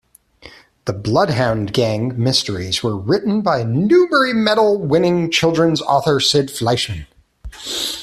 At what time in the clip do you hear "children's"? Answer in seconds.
5.29-5.79